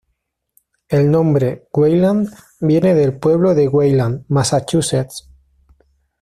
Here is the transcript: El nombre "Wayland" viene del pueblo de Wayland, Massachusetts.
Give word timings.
El 0.89 1.11
nombre 1.11 1.67
"Wayland" 1.73 2.27
viene 2.59 2.95
del 2.95 3.19
pueblo 3.19 3.53
de 3.53 3.67
Wayland, 3.67 4.25
Massachusetts. 4.29 5.29